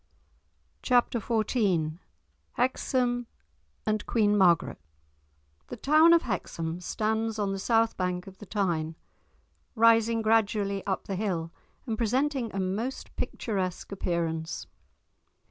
[0.81, 1.99] *Chapter XIV*
[2.53, 3.27] *Hexham
[3.85, 4.79] and Queen Margaret*
[5.67, 8.95] The town of Hexham stands on the south bank of the Tyne,
[9.75, 11.51] rising gradually up the hill
[11.85, 14.65] and presenting a most picturesque appearance.